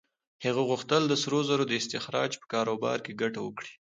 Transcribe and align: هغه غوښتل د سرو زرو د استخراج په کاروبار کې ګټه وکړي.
هغه 0.45 0.61
غوښتل 0.69 1.03
د 1.07 1.13
سرو 1.21 1.39
زرو 1.49 1.63
د 1.67 1.73
استخراج 1.81 2.31
په 2.41 2.45
کاروبار 2.53 2.97
کې 3.05 3.17
ګټه 3.21 3.39
وکړي. 3.43 3.71